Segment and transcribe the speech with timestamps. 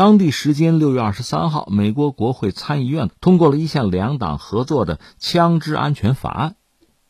[0.00, 6.56] 当地时间六月二十三号，美国国会参议院通过了一项两党合作的枪支安全法案。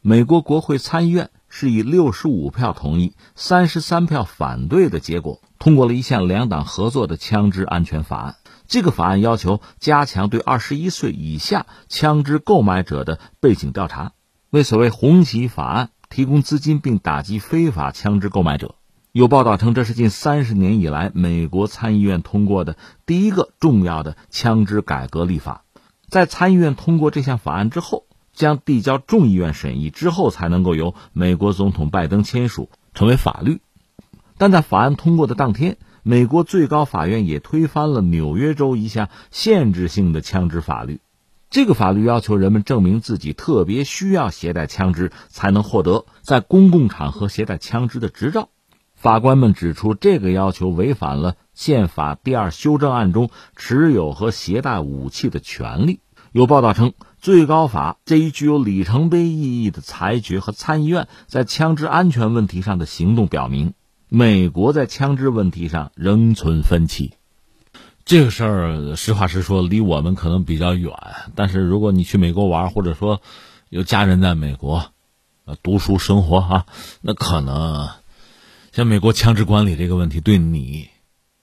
[0.00, 8.36] 美国国会参议院是以六十五票同意、三十三票反对的结果，通过了一项两党合作的枪支安全法案。
[8.66, 14.12] 这个法案要求加强对二十一岁以下枪支购买者的背景调查，
[14.48, 18.76] 为所谓“红旗法案”提供资金，并打击非法枪支购买者。
[19.18, 25.64] 有报道称，这是近三十年以来美国参议院通过的第一个重要的枪支改革立法。
[26.08, 33.60] 在参议院通过这项法案之后，将递交众议院审议，之后才能够由美国总统拜登签署成为法律。
[34.36, 41.00] 但在法案通过的当天，美国最高法院也推翻了纽约州一项限制性的枪支法律。
[41.50, 48.50] 这个法律要求人们证明自己特别需要携带枪支，才能获得在公共场合携带枪支的执照。
[48.98, 56.00] 法官们指出，这个要求违反了宪法第二修正案中持有和携带武器的权利。
[56.32, 63.72] 有报道称，最高法这一具有里程碑意义的裁决和参议院在枪支安全问题上的行动，表明
[64.08, 67.12] 美国在枪支问题上仍存分歧。
[68.04, 70.92] 这个事儿，实话实说，离我们可能比较远。
[71.36, 73.22] 但是，如果你去美国玩，或者说
[73.68, 74.86] 有家人在美国，
[75.62, 76.66] 读书生活哈，
[77.00, 77.88] 那可能。
[78.78, 80.88] 像美国枪支管理这个问题，对你、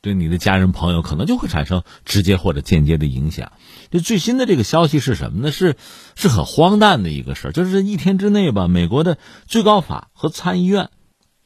[0.00, 3.52] 对你的家人朋友，可能就会产生直接或者间接的影响。
[3.92, 5.52] 这最新的这个消息是什么呢？
[5.52, 5.76] 是
[6.16, 10.90] 是很荒诞的一个事儿，就是一天之内吧，美国的最高法和参议院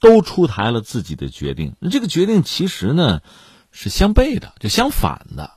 [0.00, 1.74] 都出台了自己的决定。
[1.90, 3.20] 这个决定其实呢
[3.70, 5.50] 是相悖的，就相反的。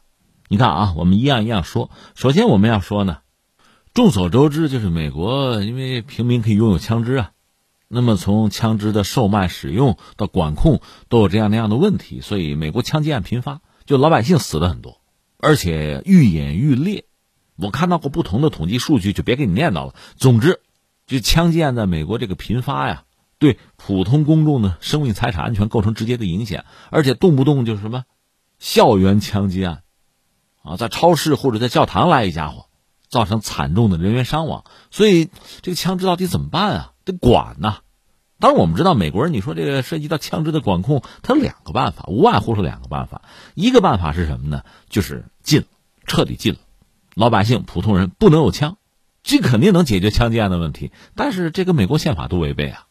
[0.49, 1.89] 你看啊，我们一样一样说。
[2.15, 3.19] 首先我们要说呢，
[3.93, 7.31] 众所周知，就是美国因为平民可以拥有枪支啊。
[7.89, 14.99] 那么，从枪支的售卖、使用到管控，都有这样那样的问题，所以美国枪击案频发，就老百姓死的很多，
[15.37, 17.05] 而且愈演愈烈。
[17.55, 19.95] 我看到过不同的统计数据，就别给你念叨了。
[20.17, 20.59] 总之，
[21.07, 23.05] 就枪击案在美国这个频发呀，
[23.39, 28.03] 对普通公众的生命财产安全构成直接的影响，而且动不动就是什么
[28.59, 29.83] 校园枪击案，
[30.61, 32.66] 啊，在超市或者在教堂来一家伙，
[33.09, 34.63] 造成惨重的人员伤亡。
[34.91, 35.29] 所以，
[35.61, 36.91] 这个枪支到底怎么办啊？
[37.05, 37.77] 得管呐！
[38.39, 43.21] 当然，我们知道美国人，你说这个涉及到枪支的管控，它两个办法，无外乎是两个办法。
[43.55, 44.63] 一个办法是什么呢？
[44.89, 45.65] 就是禁，
[46.05, 46.59] 彻底禁了，
[47.15, 48.77] 老百姓、普通人不能有枪，
[49.23, 50.91] 这肯定能解决枪击案的问题。
[51.15, 52.85] 但是这跟美国宪法都违背啊，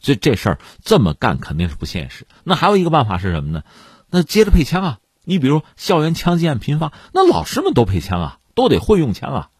[0.00, 2.26] 所以这事儿这么干肯定是不现实。
[2.42, 3.62] 那还有一个办法是什么呢？
[4.10, 4.98] 那接着配枪啊！
[5.24, 9.50] 你比如校园枪击案频发，那老师们都配枪啊，都得会用枪啊，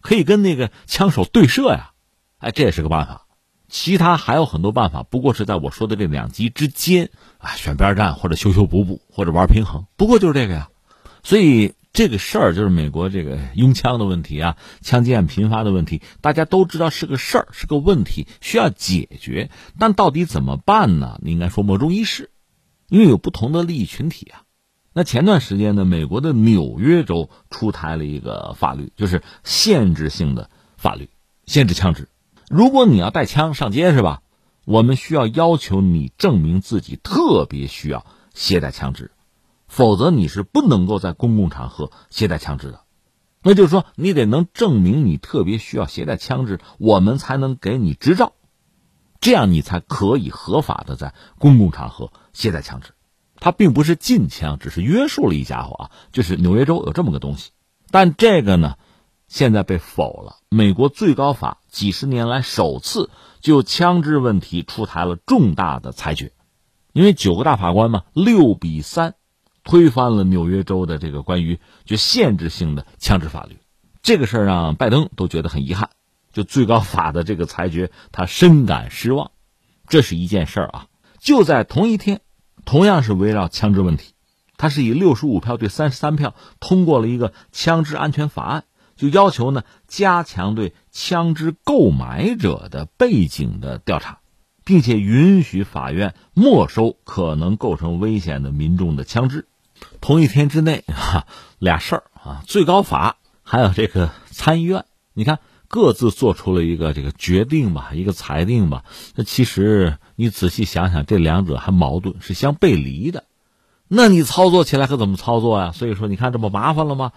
[0.00, 1.92] 可以跟那个枪手对射呀，
[2.38, 3.22] 哎，这也是个办法。
[3.68, 10.68] 其他还有很多办法，不过是在我说的这两极之间啊，选边站或者修修补补或者玩平衡，不过就是这个呀。
[11.24, 19.50] 所以这个事儿就是美国这个拥枪的问题啊，枪击案频发的问题，大家都知道是个事儿，是个问题，需要解决。
[19.78, 21.18] 但到底怎么办呢？
[21.22, 22.30] 你应该说莫衷一是，
[22.88, 24.43] 因为有不同的利益群体啊。
[24.96, 31.10] 那前段时间呢，美国的纽约州出台了一个法律，就是限制性的法律，
[31.46, 32.08] 限制枪支。
[32.48, 34.22] 如果你要带枪上街是吧？
[34.64, 39.10] 我们需要要求你证明自己特别需要携带枪支，
[39.66, 42.82] 否则你是不能够在公共场合携带枪支的。
[43.42, 48.32] 那就是说，你得能证明你特别需要携带枪支，我们才能给你执照，
[49.20, 52.92] 这样你才可以合法的在公共场合携带枪支。
[53.44, 57.50] 它并不是禁枪，只是约束了一家伙啊，就是纽约州有这么个东西。
[57.90, 58.76] 但这个呢？
[59.28, 60.36] 现在被否了。
[60.48, 63.10] 美国最高法几十年来首次
[63.42, 66.32] 就枪支问题出台了重大的裁决，
[66.94, 69.14] 因为九个大法官嘛，六比三
[69.62, 73.58] 推翻了纽约州的这个关于就限制性的枪支法律。
[74.02, 75.90] 这个事儿让拜登都觉得很遗憾，
[76.32, 79.32] 就最高法的这个裁决，他深感失望。
[79.86, 80.86] 这是一件事儿啊。
[81.18, 82.22] 就在同一天，
[82.64, 84.12] 同样是围绕枪支问题，
[84.56, 88.64] 他是以六十五票对三十三票通过了一个枪支安全法案。
[88.96, 94.20] 就要求呢，加强对枪支购买者的背景的调查，
[94.64, 99.48] 并且允许法院没收可能构成危险的民众的枪支。
[100.00, 101.26] 同一天之内，哈，
[101.58, 105.40] 俩事儿啊，最高法还有这个参议院，你看
[105.74, 108.84] 各自做出了一个这个决定吧，一个裁定吧。
[109.16, 113.24] 那其实你仔细想想，这两者还矛盾，是相背离的。
[113.88, 115.72] 那你操作起来可怎么操作呀？
[115.72, 117.10] 所以说，你看这不麻烦了吗？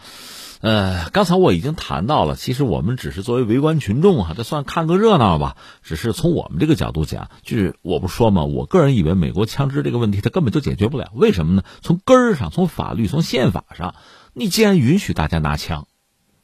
[0.62, 5.56] 呃，刚才我已经谈到了，其实我们只是作为围观群众啊，这算看个热闹吧。
[5.84, 11.12] 只是从我们这个角度讲，就是我不说嘛，我个人以为美国枪支这个问题它根本就解决不了。
[11.14, 11.62] 为什么呢？
[11.84, 13.94] 从根儿上，从法律，从宪法上，
[14.34, 15.86] 你既然允许大家拿枪，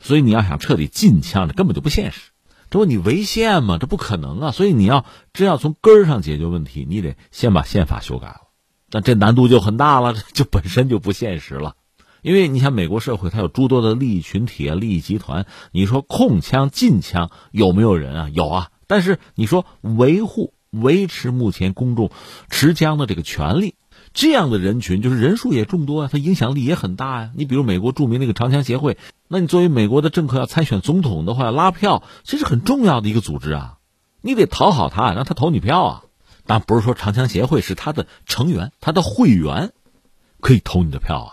[0.03, 2.31] 所以你要想彻底禁枪，这根本就不现实。
[2.69, 3.77] 这不你违宪吗？
[3.79, 4.51] 这不可能啊！
[4.51, 8.41] 所以你要真要从根儿上解决问题，你得先把宪法修改了。
[8.91, 11.75] 那这难度就很大了，就本身就不现实了。
[12.23, 15.45] 因为你想，美国社会它有诸多的利益群体啊、利益集团。
[15.71, 18.29] 你说控枪、禁枪有没有人啊？
[18.29, 18.69] 有啊。
[18.88, 22.11] 但是你说维护、维持目前公众
[22.50, 23.75] 持枪的这个权利，
[24.13, 27.31] 这样的人群就是人数也众多啊，他影响力也很大呀。
[27.36, 33.77] 你比如美国著名那个长枪协会，那你作为美国的政客要参选总统的话，拉票这是很重要的一个组织啊，
[34.21, 36.04] 你得讨好他，让他投你票啊。
[36.45, 39.71] 但不是说长枪协会是他的成员，他的会员
[40.42, 41.30] 可以投你的票啊。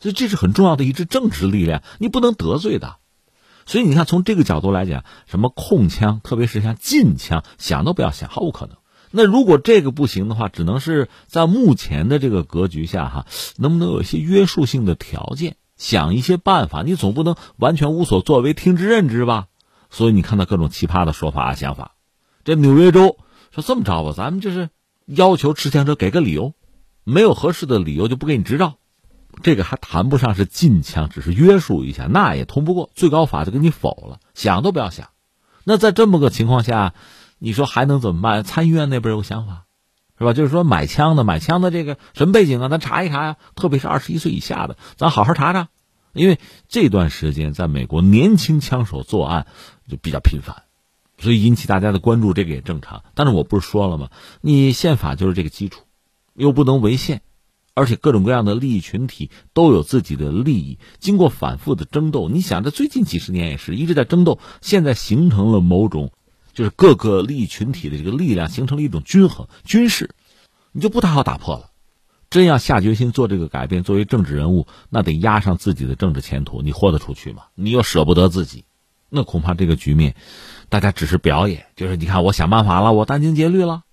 [0.00, 2.96] 所以这是很重要的一支政治力量，你不能得罪的。
[3.66, 8.77] 所以你看，从这个角度来讲，什么控枪，特别是像禁枪，想都不要想，毫无可能。
[9.10, 13.26] 那如果这个不行的话，只能是在目前的这个格局下，哈，
[13.56, 16.82] 能不能有一些约束性的条件，想一些办法？
[16.82, 19.46] 你总不能完全无所作为，听之任之吧？
[19.90, 21.92] 所以你看到各种奇葩的说法、想法。
[22.44, 23.16] 这纽约州
[23.50, 24.68] 说这么着吧，咱们就是
[25.06, 26.54] 要求持枪者给个理由，
[27.04, 28.74] 没有合适的理由就不给你执照。
[29.42, 35.08] 这个还谈不上是禁枪，只是约束一下，那也通不过最高法就给你否了，想都不要想。
[35.64, 36.94] 那在这么个情况下，
[37.38, 38.42] 你说还能怎么办？
[38.44, 39.64] 参议院那边有想法，
[40.18, 40.32] 是吧？
[40.32, 42.68] 就是说买枪的，买枪的这个什么背景啊？
[42.68, 45.68] 咱查一查呀，特别是二十一岁以下的，咱好好查查。
[46.12, 49.46] 因为这段时间在美国年轻枪手作案
[49.88, 50.64] 就比较频繁，
[51.18, 53.04] 所以引起大家的关注，这个也正常。
[53.14, 54.10] 但是我不是说了吗？
[54.40, 55.84] 你宪法就是这个基础，
[56.34, 57.22] 又不能违宪。
[57.74, 66.10] 而且各种各样的利益群体都有自己的利益，经过反复的争斗，你想这最近几十年也是一直在争斗，现在形成了某种，
[66.58, 70.16] 就是各个利益群体的这个力量形成了一种均衡军事，
[70.72, 71.70] 你就不太好打破了。
[72.30, 77.44] 真要下决心做这个改变，作为政治人物，那得压上自己的政治前途，你豁得出去吗？
[77.54, 78.64] 你又舍不得自己，
[79.08, 80.16] 那恐怕这个局面，
[80.68, 83.84] 大家只是表演，就是你看我想办法了，我殚精竭虑了，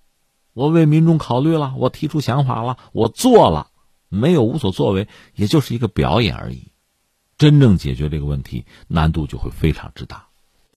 [0.52, 3.68] 我为民众考虑了，我提出想法了，我做了。
[4.08, 6.72] 没有无所作为，也就是一个表演而已。
[7.38, 10.25] 真正解决这个问题，难度就会非常之大。